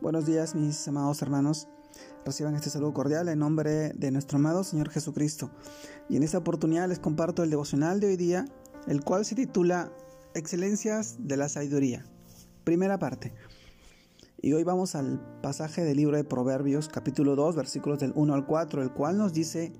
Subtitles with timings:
[0.00, 1.68] Buenos días mis amados hermanos.
[2.24, 5.50] Reciban este saludo cordial en nombre de nuestro amado Señor Jesucristo.
[6.08, 8.46] Y en esta oportunidad les comparto el devocional de hoy día,
[8.86, 9.92] el cual se titula
[10.32, 12.06] Excelencias de la Sabiduría.
[12.64, 13.34] Primera parte.
[14.40, 18.46] Y hoy vamos al pasaje del libro de Proverbios, capítulo 2, versículos del 1 al
[18.46, 19.74] 4, el cual nos dice,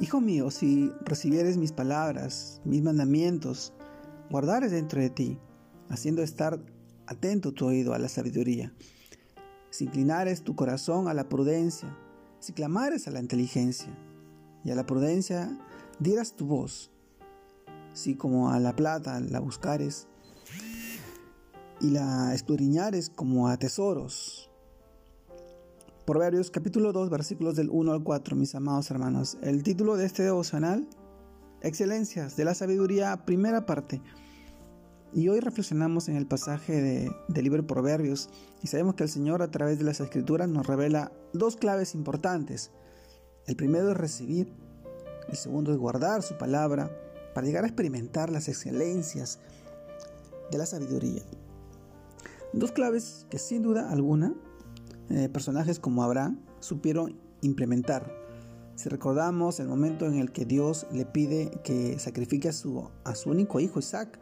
[0.00, 3.72] Hijo mío, si recibieres mis palabras, mis mandamientos,
[4.28, 5.38] guardares dentro de ti,
[5.88, 6.58] haciendo estar
[7.08, 8.72] atento tu oído a la sabiduría.
[9.70, 11.96] Si inclinares tu corazón a la prudencia,
[12.38, 13.96] si clamares a la inteligencia,
[14.62, 15.58] y a la prudencia
[15.98, 16.90] dieras tu voz,
[17.94, 20.06] si como a la plata la buscares,
[21.80, 24.50] y la escudriñares como a tesoros.
[26.04, 29.38] Proverbios capítulo 2 versículos del 1 al 4, mis amados hermanos.
[29.42, 30.86] El título de este devocional,
[31.62, 34.02] Excelencias de la Sabiduría, primera parte.
[35.12, 38.28] Y hoy reflexionamos en el pasaje de, del libro Proverbios
[38.62, 42.70] y sabemos que el Señor a través de las escrituras nos revela dos claves importantes.
[43.46, 44.52] El primero es recibir,
[45.28, 46.90] el segundo es guardar su palabra
[47.34, 49.38] para llegar a experimentar las excelencias
[50.50, 51.22] de la sabiduría.
[52.52, 54.34] Dos claves que sin duda alguna
[55.08, 58.12] eh, personajes como Abraham supieron implementar.
[58.74, 63.14] Si recordamos el momento en el que Dios le pide que sacrifique a su, a
[63.14, 64.18] su único hijo Isaac,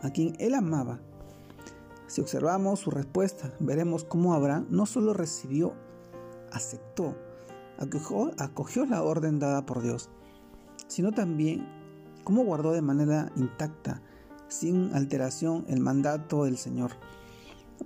[0.00, 1.00] a quien él amaba.
[2.06, 5.74] Si observamos su respuesta, veremos cómo Abraham no solo recibió,
[6.52, 7.16] aceptó,
[7.76, 10.08] acogió, la orden dada por Dios,
[10.86, 11.68] sino también
[12.24, 14.02] cómo guardó de manera intacta,
[14.48, 16.92] sin alteración, el mandato del Señor.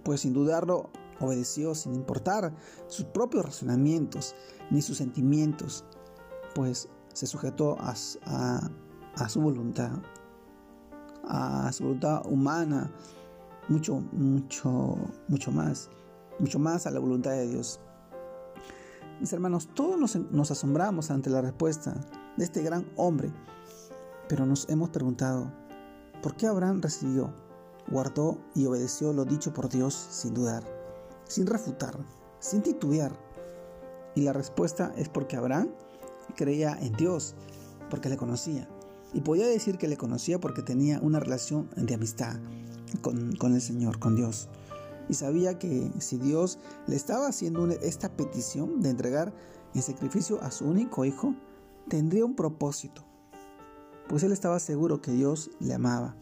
[0.05, 2.55] Pues sin dudarlo, obedeció sin importar
[2.87, 4.37] sus propios razonamientos
[4.71, 5.85] ni sus sentimientos,
[6.55, 7.97] pues se sujetó a
[9.29, 9.91] su voluntad
[11.25, 12.91] a su voluntad humana,
[13.69, 14.97] mucho, mucho,
[15.29, 15.89] mucho más,
[16.39, 17.81] mucho más a la voluntad de Dios.
[19.21, 21.95] Mis hermanos, todos nos, nos asombramos ante la respuesta
[22.37, 23.33] de este gran hombre,
[24.29, 25.53] pero nos hemos preguntado,
[26.23, 27.33] ¿por qué Abraham recibió,
[27.89, 30.65] guardó y obedeció lo dicho por Dios sin dudar,
[31.25, 31.97] sin refutar,
[32.41, 33.13] sin titubear?
[34.15, 35.69] Y la respuesta es porque Abraham
[36.35, 37.35] creía en Dios,
[37.91, 38.69] porque le conocía.
[39.15, 42.37] Y podía decir que le conocía porque tenía una relación de amistad
[43.01, 44.49] con, el Señor, con Dios.
[45.09, 49.33] Y sabía que si Dios le estaba haciendo esta petición de entregar
[49.75, 51.35] en sacrificio a su único hijo,
[51.89, 53.05] tendría un propósito.
[54.09, 56.17] Pues él estaba seguro que Dios le amaba.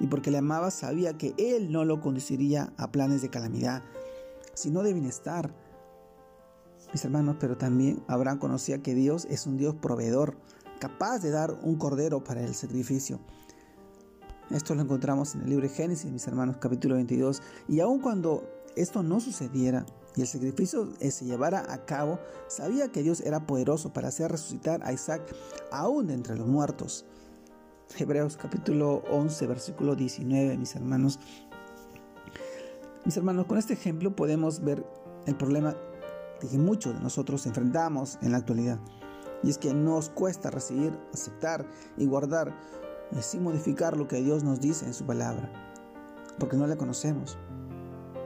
[0.00, 3.82] Y porque le amaba sabía que él no lo conduciría a planes de calamidad,
[4.54, 5.54] sino de bienestar.
[6.92, 10.36] Mis hermanos, pero también Abraham conocía que Dios es un Dios proveedor,
[10.82, 13.20] capaz de dar un cordero para el sacrificio.
[14.50, 17.40] Esto lo encontramos en el libro de Génesis, mis hermanos, capítulo 22.
[17.68, 18.42] Y aun cuando
[18.74, 23.92] esto no sucediera y el sacrificio se llevara a cabo, sabía que Dios era poderoso
[23.92, 25.22] para hacer resucitar a Isaac
[25.70, 27.04] aún de entre los muertos.
[27.96, 31.20] Hebreos capítulo 11, versículo 19, mis hermanos.
[33.04, 34.84] Mis hermanos, con este ejemplo podemos ver
[35.26, 35.76] el problema
[36.40, 38.80] que muchos de nosotros enfrentamos en la actualidad.
[39.42, 41.66] Y es que nos cuesta recibir, aceptar
[41.96, 42.54] y guardar
[43.12, 45.50] eh, sin modificar lo que Dios nos dice en su palabra,
[46.38, 47.38] porque no le conocemos.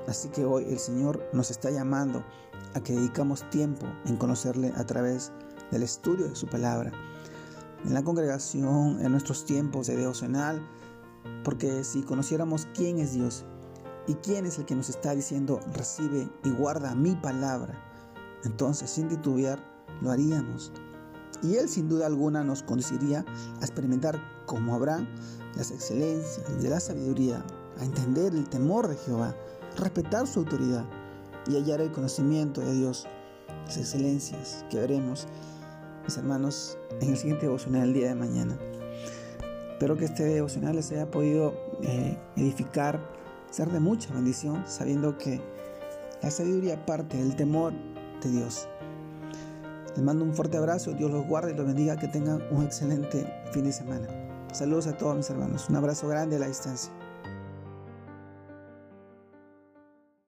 [0.07, 2.25] Así que hoy el Señor nos está llamando
[2.75, 5.33] a que dedicamos tiempo en conocerle a través
[5.71, 6.93] del estudio de su palabra,
[7.85, 10.65] en la congregación, en nuestros tiempos de devocional,
[11.43, 13.45] porque si conociéramos quién es Dios
[14.07, 17.75] y quién es el que nos está diciendo recibe y guarda mi palabra,
[18.45, 19.59] entonces sin titubear
[20.01, 20.73] lo haríamos
[21.43, 23.25] y Él sin duda alguna nos conduciría
[23.61, 25.07] a experimentar como Abraham
[25.57, 27.45] las excelencias de la sabiduría,
[27.79, 29.35] a entender el temor de Jehová,
[29.77, 30.85] respetar su autoridad
[31.49, 33.07] y hallar el conocimiento de Dios,
[33.67, 35.27] las excelencias que veremos,
[36.05, 38.59] mis hermanos, en el siguiente devocional el día de mañana.
[39.73, 43.01] Espero que este devocional les haya podido eh, edificar,
[43.51, 45.41] ser de mucha bendición, sabiendo que
[46.23, 47.73] la sabiduría parte del temor
[48.23, 48.69] de Dios.
[49.97, 53.27] Les mando un fuerte abrazo, Dios los guarde y los bendiga, que tengan un excelente
[53.51, 54.07] fin de semana.
[54.53, 56.93] Saludos a todos mis hermanos, un abrazo grande a la distancia.